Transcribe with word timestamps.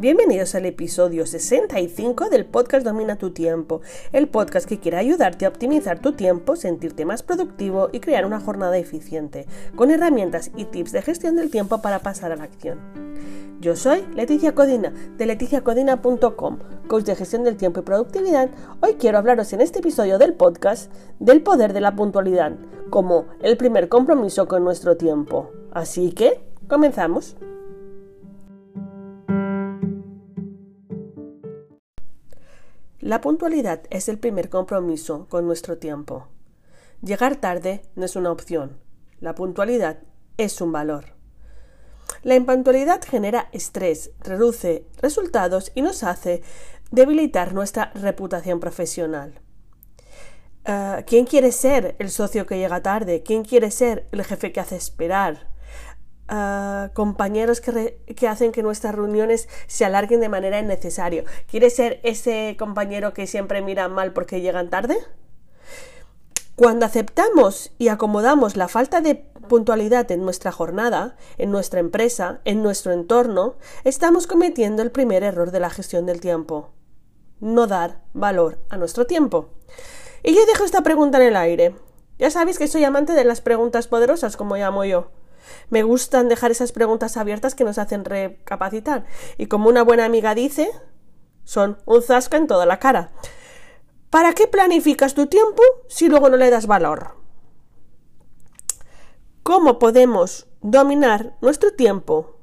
Bienvenidos 0.00 0.54
al 0.54 0.64
episodio 0.64 1.26
65 1.26 2.30
del 2.30 2.46
podcast 2.46 2.86
Domina 2.86 3.16
tu 3.16 3.32
tiempo, 3.32 3.82
el 4.12 4.28
podcast 4.28 4.66
que 4.66 4.80
quiere 4.80 4.96
ayudarte 4.96 5.44
a 5.44 5.50
optimizar 5.50 6.00
tu 6.00 6.12
tiempo, 6.12 6.56
sentirte 6.56 7.04
más 7.04 7.22
productivo 7.22 7.90
y 7.92 8.00
crear 8.00 8.24
una 8.24 8.40
jornada 8.40 8.78
eficiente, 8.78 9.44
con 9.76 9.90
herramientas 9.90 10.52
y 10.56 10.64
tips 10.64 10.92
de 10.92 11.02
gestión 11.02 11.36
del 11.36 11.50
tiempo 11.50 11.82
para 11.82 11.98
pasar 11.98 12.32
a 12.32 12.36
la 12.36 12.44
acción. 12.44 12.78
Yo 13.60 13.76
soy 13.76 14.06
Leticia 14.14 14.54
Codina 14.54 14.90
de 15.18 15.26
leticiacodina.com, 15.26 16.58
coach 16.88 17.04
de 17.04 17.16
gestión 17.16 17.44
del 17.44 17.58
tiempo 17.58 17.80
y 17.80 17.82
productividad. 17.82 18.48
Hoy 18.80 18.94
quiero 18.94 19.18
hablaros 19.18 19.52
en 19.52 19.60
este 19.60 19.80
episodio 19.80 20.16
del 20.16 20.32
podcast 20.32 20.90
del 21.18 21.42
poder 21.42 21.74
de 21.74 21.82
la 21.82 21.94
puntualidad, 21.94 22.52
como 22.88 23.26
el 23.42 23.58
primer 23.58 23.90
compromiso 23.90 24.48
con 24.48 24.64
nuestro 24.64 24.96
tiempo. 24.96 25.50
Así 25.72 26.12
que, 26.12 26.40
comenzamos. 26.68 27.36
La 33.10 33.20
puntualidad 33.20 33.80
es 33.90 34.08
el 34.08 34.20
primer 34.20 34.48
compromiso 34.50 35.26
con 35.28 35.44
nuestro 35.44 35.78
tiempo. 35.78 36.28
Llegar 37.02 37.34
tarde 37.34 37.82
no 37.96 38.04
es 38.04 38.14
una 38.14 38.30
opción. 38.30 38.78
La 39.18 39.34
puntualidad 39.34 39.98
es 40.36 40.60
un 40.60 40.70
valor. 40.70 41.06
La 42.22 42.36
impuntualidad 42.36 43.02
genera 43.02 43.48
estrés, 43.50 44.12
reduce 44.20 44.86
resultados 45.02 45.72
y 45.74 45.82
nos 45.82 46.04
hace 46.04 46.44
debilitar 46.92 47.52
nuestra 47.52 47.90
reputación 47.96 48.60
profesional. 48.60 49.40
Ah, 50.64 51.02
¿Quién 51.04 51.26
quiere 51.26 51.50
ser 51.50 51.96
el 51.98 52.10
socio 52.10 52.46
que 52.46 52.58
llega 52.58 52.80
tarde? 52.80 53.24
¿Quién 53.24 53.42
quiere 53.42 53.72
ser 53.72 54.06
el 54.12 54.22
jefe 54.22 54.52
que 54.52 54.60
hace 54.60 54.76
esperar? 54.76 55.49
Compañeros 56.94 57.60
que, 57.60 58.28
hacen 58.28 58.52
que 58.52 58.62
nuestras 58.62 58.94
reuniones 58.94 59.48
se 59.66 59.84
alarguen 59.84 60.20
de 60.20 60.28
manera 60.28 60.60
innecesaria. 60.60 61.24
¿Quiere 61.50 61.70
ser 61.70 62.00
ese 62.04 62.56
compañero 62.58 63.12
que 63.12 63.26
siempre 63.26 63.62
mira 63.62 63.88
mal 63.88 64.12
porque 64.12 64.40
llegan 64.40 64.70
tarde? 64.70 64.96
Cuando 66.54 66.86
aceptamos 66.86 67.72
y 67.78 67.88
acomodamos 67.88 68.56
la 68.56 68.68
falta 68.68 69.00
de 69.00 69.14
puntualidad 69.48 70.10
en 70.12 70.22
nuestra 70.22 70.52
jornada, 70.52 71.16
en 71.38 71.50
nuestra 71.50 71.80
empresa, 71.80 72.40
en 72.44 72.62
nuestro 72.62 72.92
entorno, 72.92 73.56
estamos 73.82 74.26
cometiendo 74.26 74.82
el 74.82 74.90
primer 74.90 75.24
error 75.24 75.50
de 75.50 75.60
la 75.60 75.70
gestión 75.70 76.06
del 76.06 76.20
tiempo. 76.20 76.70
No 77.40 77.66
dar 77.66 78.02
valor 78.12 78.58
a 78.68 78.76
nuestro 78.76 79.06
tiempo. 79.06 79.48
Y 80.22 80.34
yo 80.34 80.44
dejo 80.46 80.64
esta 80.64 80.82
pregunta 80.82 81.18
en 81.18 81.28
el 81.28 81.36
aire. 81.36 81.74
Ya 82.18 82.30
sabéis 82.30 82.58
que 82.58 82.68
soy 82.68 82.84
amante 82.84 83.14
de 83.14 83.24
las 83.24 83.40
preguntas 83.40 83.88
poderosas, 83.88 84.36
como 84.36 84.56
llamo 84.56 84.84
yo. 84.84 85.10
Me 85.68 85.82
gustan 85.82 86.28
dejar 86.28 86.50
esas 86.50 86.72
preguntas 86.72 87.16
abiertas 87.16 87.54
que 87.54 87.64
nos 87.64 87.78
hacen 87.78 88.04
recapacitar. 88.04 89.04
Y 89.38 89.46
como 89.46 89.68
una 89.68 89.82
buena 89.82 90.04
amiga 90.04 90.34
dice, 90.34 90.70
son 91.44 91.78
un 91.86 92.02
zasca 92.02 92.36
en 92.36 92.46
toda 92.46 92.66
la 92.66 92.78
cara. 92.78 93.12
¿Para 94.10 94.32
qué 94.32 94.46
planificas 94.46 95.14
tu 95.14 95.26
tiempo 95.26 95.62
si 95.88 96.08
luego 96.08 96.28
no 96.28 96.36
le 96.36 96.50
das 96.50 96.66
valor? 96.66 97.16
¿Cómo 99.42 99.78
podemos 99.78 100.48
dominar 100.60 101.36
nuestro 101.40 101.72
tiempo 101.72 102.36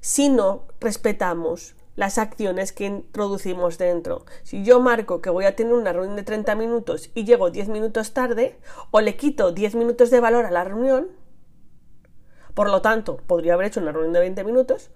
si 0.00 0.28
no 0.28 0.66
respetamos 0.80 1.76
las 1.94 2.18
acciones 2.18 2.72
que 2.72 2.86
introducimos 2.86 3.78
dentro. 3.78 4.24
Si 4.42 4.64
yo 4.64 4.80
marco 4.80 5.20
que 5.20 5.30
voy 5.30 5.44
a 5.44 5.56
tener 5.56 5.74
una 5.74 5.92
reunión 5.92 6.16
de 6.16 6.22
30 6.22 6.54
minutos 6.54 7.10
y 7.14 7.24
llego 7.24 7.50
10 7.50 7.68
minutos 7.68 8.12
tarde, 8.12 8.58
o 8.90 9.00
le 9.00 9.16
quito 9.16 9.52
10 9.52 9.74
minutos 9.74 10.10
de 10.10 10.20
valor 10.20 10.46
a 10.46 10.50
la 10.50 10.64
reunión, 10.64 11.08
por 12.54 12.70
lo 12.70 12.82
tanto, 12.82 13.16
podría 13.16 13.54
haber 13.54 13.66
hecho 13.66 13.80
una 13.80 13.92
reunión 13.92 14.12
de 14.12 14.20
20 14.20 14.44
minutos, 14.44 14.90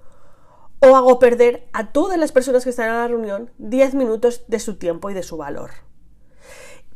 o 0.81 0.95
hago 0.95 1.19
perder 1.19 1.69
a 1.73 1.93
todas 1.93 2.19
las 2.19 2.33
personas 2.33 2.65
que 2.65 2.71
están 2.71 2.89
en 2.89 2.95
la 2.95 3.09
reunión 3.09 3.51
10 3.59 3.95
minutos 3.95 4.45
de 4.49 4.59
su 4.59 4.77
tiempo 4.77 5.11
y 5.11 5.15
de 5.15 5.23
su 5.23 5.37
valor. 5.37 5.71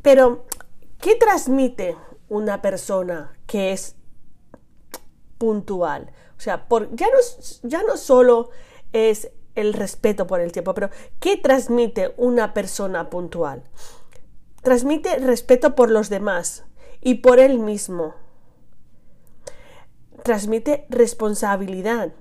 Pero, 0.02 0.44
¿qué 0.98 1.14
transmite 1.16 1.96
una 2.28 2.62
persona 2.62 3.32
que 3.46 3.72
es 3.72 3.96
puntual? 5.38 6.12
O 6.36 6.40
sea, 6.40 6.66
ya, 6.92 7.06
no, 7.06 7.68
ya 7.68 7.82
no 7.82 7.96
solo 7.96 8.50
es 8.92 9.30
el 9.54 9.72
respeto 9.72 10.26
por 10.26 10.40
el 10.40 10.52
tiempo, 10.52 10.74
pero 10.74 10.90
¿qué 11.18 11.36
transmite 11.36 12.14
una 12.16 12.54
persona 12.54 13.10
puntual? 13.10 13.64
Transmite 14.62 15.18
respeto 15.18 15.74
por 15.74 15.90
los 15.90 16.08
demás 16.08 16.64
y 17.00 17.16
por 17.16 17.38
él 17.38 17.58
mismo 17.58 18.14
transmite 20.22 20.86
responsabilidad 20.88 22.12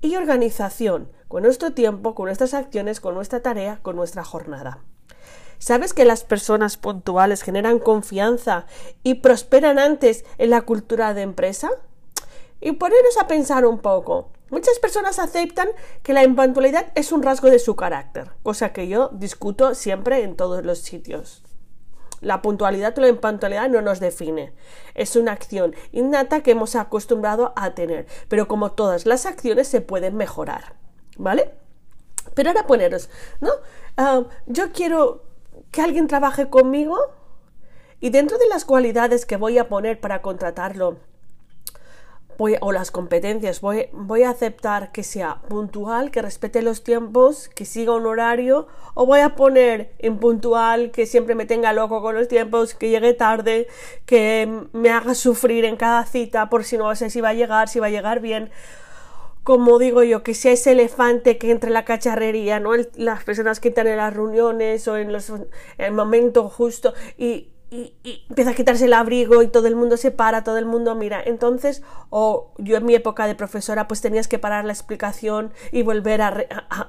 y 0.00 0.16
organización 0.16 1.10
con 1.28 1.42
nuestro 1.42 1.72
tiempo, 1.72 2.14
con 2.14 2.26
nuestras 2.26 2.54
acciones, 2.54 3.00
con 3.00 3.14
nuestra 3.14 3.40
tarea, 3.40 3.78
con 3.82 3.96
nuestra 3.96 4.24
jornada. 4.24 4.80
¿Sabes 5.58 5.94
que 5.94 6.04
las 6.04 6.24
personas 6.24 6.76
puntuales 6.76 7.42
generan 7.42 7.78
confianza 7.78 8.66
y 9.02 9.14
prosperan 9.14 9.78
antes 9.78 10.24
en 10.38 10.50
la 10.50 10.62
cultura 10.62 11.14
de 11.14 11.22
empresa? 11.22 11.70
Y 12.60 12.72
ponernos 12.72 13.16
a 13.18 13.26
pensar 13.26 13.64
un 13.64 13.78
poco. 13.78 14.30
Muchas 14.50 14.78
personas 14.78 15.18
aceptan 15.18 15.68
que 16.02 16.12
la 16.12 16.22
impuntualidad 16.22 16.92
es 16.94 17.12
un 17.12 17.22
rasgo 17.22 17.50
de 17.50 17.58
su 17.58 17.76
carácter, 17.76 18.30
cosa 18.42 18.72
que 18.72 18.88
yo 18.88 19.08
discuto 19.12 19.74
siempre 19.74 20.22
en 20.22 20.36
todos 20.36 20.64
los 20.64 20.80
sitios. 20.80 21.42
La 22.20 22.42
puntualidad 22.42 22.96
o 22.98 23.00
la 23.00 23.08
impuntualidad 23.08 23.68
no 23.68 23.82
nos 23.82 24.00
define. 24.00 24.52
Es 24.94 25.16
una 25.16 25.32
acción 25.32 25.74
innata 25.92 26.42
que 26.42 26.52
hemos 26.52 26.76
acostumbrado 26.76 27.52
a 27.56 27.74
tener. 27.74 28.06
Pero 28.28 28.48
como 28.48 28.72
todas 28.72 29.06
las 29.06 29.26
acciones 29.26 29.68
se 29.68 29.80
pueden 29.80 30.16
mejorar. 30.16 30.74
¿Vale? 31.16 31.52
Pero 32.34 32.50
ahora 32.50 32.66
poneros, 32.66 33.10
¿no? 33.40 33.50
Ah, 33.96 34.24
yo 34.46 34.72
quiero 34.72 35.24
que 35.70 35.82
alguien 35.82 36.08
trabaje 36.08 36.48
conmigo 36.48 36.98
y 38.00 38.10
dentro 38.10 38.38
de 38.38 38.48
las 38.48 38.64
cualidades 38.64 39.26
que 39.26 39.36
voy 39.36 39.58
a 39.58 39.68
poner 39.68 40.00
para 40.00 40.20
contratarlo, 40.22 40.98
o 42.38 42.72
las 42.72 42.90
competencias, 42.90 43.60
voy, 43.60 43.88
voy 43.92 44.22
a 44.22 44.30
aceptar 44.30 44.92
que 44.92 45.02
sea 45.02 45.40
puntual, 45.48 46.10
que 46.10 46.22
respete 46.22 46.62
los 46.62 46.82
tiempos, 46.82 47.48
que 47.48 47.64
siga 47.64 47.92
un 47.92 48.06
horario, 48.06 48.66
o 48.94 49.06
voy 49.06 49.20
a 49.20 49.34
poner 49.34 49.92
impuntual, 50.00 50.90
que 50.90 51.06
siempre 51.06 51.34
me 51.34 51.46
tenga 51.46 51.72
loco 51.72 52.02
con 52.02 52.14
los 52.14 52.28
tiempos, 52.28 52.74
que 52.74 52.90
llegue 52.90 53.14
tarde, 53.14 53.68
que 54.06 54.66
me 54.72 54.90
haga 54.90 55.14
sufrir 55.14 55.64
en 55.64 55.76
cada 55.76 56.04
cita 56.06 56.48
por 56.50 56.64
si 56.64 56.76
no 56.76 56.94
sé 56.94 57.10
si 57.10 57.20
va 57.20 57.30
a 57.30 57.34
llegar, 57.34 57.68
si 57.68 57.80
va 57.80 57.86
a 57.86 57.90
llegar 57.90 58.20
bien. 58.20 58.50
Como 59.42 59.78
digo 59.78 60.02
yo, 60.02 60.22
que 60.22 60.32
sea 60.32 60.52
ese 60.52 60.72
elefante 60.72 61.36
que 61.36 61.50
entre 61.50 61.70
la 61.70 61.84
cacharrería, 61.84 62.60
¿no? 62.60 62.70
las 62.94 63.24
personas 63.24 63.60
que 63.60 63.68
están 63.68 63.86
en 63.86 63.98
las 63.98 64.14
reuniones 64.14 64.88
o 64.88 64.96
en, 64.96 65.12
los, 65.12 65.28
en 65.28 65.46
el 65.76 65.92
momento 65.92 66.48
justo 66.48 66.94
y, 67.18 67.53
y, 67.70 67.94
empieza 68.28 68.50
a 68.50 68.54
quitarse 68.54 68.84
el 68.84 68.92
abrigo 68.92 69.42
y 69.42 69.48
todo 69.48 69.66
el 69.66 69.76
mundo 69.76 69.96
se 69.96 70.10
para, 70.10 70.44
todo 70.44 70.58
el 70.58 70.66
mundo 70.66 70.94
mira. 70.94 71.22
Entonces, 71.24 71.82
o 72.10 72.52
yo 72.58 72.76
en 72.76 72.84
mi 72.84 72.94
época 72.94 73.26
de 73.26 73.34
profesora, 73.34 73.88
pues 73.88 74.00
tenías 74.00 74.28
que 74.28 74.38
parar 74.38 74.64
la 74.64 74.72
explicación 74.72 75.52
y 75.72 75.82
volver 75.82 76.22
a, 76.22 76.28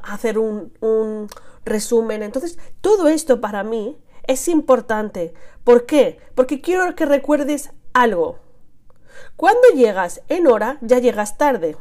hacer 0.04 0.38
un, 0.38 1.28
resumen. 1.66 2.22
Entonces, 2.22 2.60
todo 2.82 3.08
esto 3.08 3.42
para 3.42 3.64
mí 3.64 3.98
es 4.28 4.48
importante. 4.48 5.34
¿Por 5.64 5.88
qué? 5.88 6.20
Porque 6.36 6.62
quiero 6.62 6.94
que 6.96 7.06
recuerdes 7.06 7.72
algo. 7.94 8.38
Cuando 9.36 9.68
llegas 9.74 10.22
en 10.30 10.46
hora, 10.46 10.78
ya 10.82 11.00
llegas 11.00 11.38
tarde. 11.38 11.76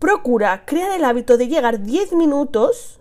Procura 0.00 0.64
crear 0.64 0.90
el 0.90 1.04
hábito 1.04 1.36
de 1.36 1.46
llegar 1.46 1.82
10 1.82 2.14
minutos 2.14 3.00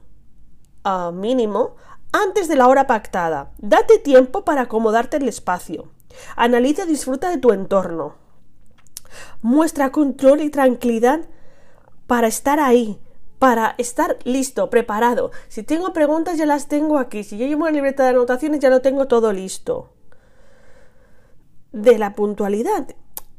a 0.83 1.11
mínimo 1.11 1.75
antes 2.11 2.47
de 2.47 2.55
la 2.55 2.67
hora 2.67 2.87
pactada. 2.87 3.51
Date 3.57 3.99
tiempo 3.99 4.45
para 4.45 4.61
acomodarte 4.61 5.17
el 5.17 5.27
espacio. 5.27 5.89
Analiza 6.35 6.83
y 6.83 6.87
disfruta 6.87 7.29
de 7.29 7.37
tu 7.37 7.51
entorno. 7.51 8.15
Muestra 9.41 9.91
control 9.91 10.41
y 10.41 10.49
tranquilidad 10.49 11.21
para 12.07 12.27
estar 12.27 12.59
ahí, 12.59 12.99
para 13.37 13.75
estar 13.77 14.17
listo, 14.23 14.69
preparado. 14.69 15.31
Si 15.47 15.63
tengo 15.63 15.93
preguntas 15.93 16.37
ya 16.37 16.45
las 16.45 16.67
tengo 16.67 16.97
aquí. 16.97 17.23
Si 17.23 17.37
yo 17.37 17.45
llevo 17.45 17.63
una 17.63 17.71
libreta 17.71 18.03
de 18.03 18.09
anotaciones 18.09 18.59
ya 18.59 18.69
lo 18.69 18.81
tengo 18.81 19.07
todo 19.07 19.31
listo. 19.31 19.93
De 21.71 21.97
la 21.97 22.15
puntualidad 22.15 22.87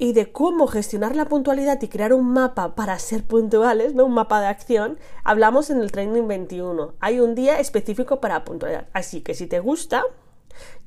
y 0.01 0.15
de 0.15 0.33
cómo 0.33 0.67
gestionar 0.67 1.15
la 1.15 1.27
puntualidad 1.27 1.81
y 1.83 1.89
crear 1.89 2.15
un 2.15 2.33
mapa 2.33 2.75
para 2.75 2.99
ser 2.99 3.23
puntuales, 3.23 3.93
un 3.93 4.15
mapa 4.15 4.41
de 4.41 4.47
acción, 4.47 4.99
hablamos 5.25 5.69
en 5.69 5.83
el 5.83 5.93
Training 5.93 6.27
21. 6.27 6.95
Hay 7.01 7.21
un 7.21 7.35
día 7.35 7.61
específico 7.61 8.19
para 8.19 8.47
puntualidad. 8.47 8.89
Así 8.95 9.21
que 9.21 9.35
si 9.35 9.47
te 9.47 9.61
gusta, 9.61 10.03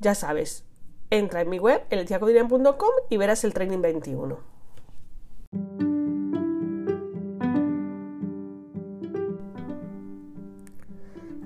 ya 0.00 0.16
sabes, 0.16 0.64
entra 1.10 1.42
en 1.42 1.48
mi 1.48 1.60
web, 1.60 1.84
eletiacodirian.com 1.90 2.90
y 3.08 3.16
verás 3.16 3.44
el 3.44 3.54
Training 3.54 3.82
21. 3.82 5.93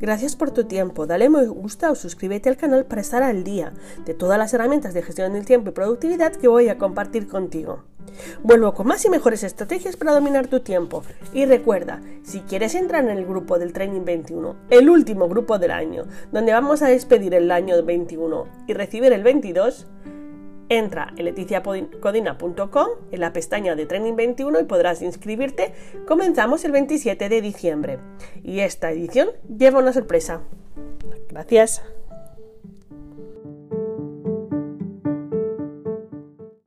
Gracias 0.00 0.36
por 0.36 0.52
tu 0.52 0.64
tiempo, 0.64 1.06
dale 1.06 1.28
me 1.28 1.44
gusta 1.46 1.90
o 1.90 1.96
suscríbete 1.96 2.48
al 2.48 2.56
canal 2.56 2.84
para 2.84 3.00
estar 3.00 3.24
al 3.24 3.42
día 3.42 3.72
de 4.04 4.14
todas 4.14 4.38
las 4.38 4.54
herramientas 4.54 4.94
de 4.94 5.02
gestión 5.02 5.32
del 5.32 5.44
tiempo 5.44 5.70
y 5.70 5.72
productividad 5.72 6.32
que 6.32 6.46
voy 6.46 6.68
a 6.68 6.78
compartir 6.78 7.26
contigo. 7.26 7.82
Vuelvo 8.42 8.74
con 8.74 8.86
más 8.86 9.04
y 9.04 9.10
mejores 9.10 9.42
estrategias 9.42 9.96
para 9.96 10.12
dominar 10.12 10.46
tu 10.46 10.60
tiempo. 10.60 11.02
Y 11.32 11.46
recuerda, 11.46 12.00
si 12.22 12.40
quieres 12.40 12.74
entrar 12.74 13.04
en 13.04 13.16
el 13.16 13.26
grupo 13.26 13.58
del 13.58 13.72
Training 13.72 14.04
21, 14.04 14.56
el 14.70 14.88
último 14.88 15.28
grupo 15.28 15.58
del 15.58 15.72
año, 15.72 16.04
donde 16.32 16.52
vamos 16.52 16.82
a 16.82 16.88
despedir 16.88 17.34
el 17.34 17.50
año 17.50 17.82
21 17.82 18.46
y 18.66 18.74
recibir 18.74 19.12
el 19.12 19.22
22, 19.24 19.86
entra 20.68 21.12
en 21.16 21.24
leticiacodina.com 21.24 22.88
en 23.10 23.20
la 23.20 23.32
pestaña 23.32 23.74
de 23.74 23.86
Training 23.86 24.16
21 24.16 24.60
y 24.60 24.64
podrás 24.64 25.02
inscribirte. 25.02 25.72
Comenzamos 26.06 26.64
el 26.64 26.72
27 26.72 27.28
de 27.28 27.40
diciembre 27.40 27.98
y 28.42 28.60
esta 28.60 28.90
edición 28.90 29.30
lleva 29.48 29.80
una 29.80 29.92
sorpresa. 29.92 30.42
Gracias. 31.30 31.82